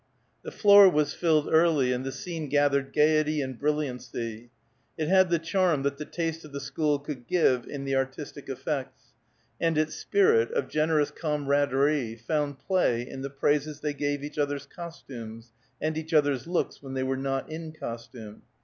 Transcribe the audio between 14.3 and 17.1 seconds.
other's costumes, and each other's looks when they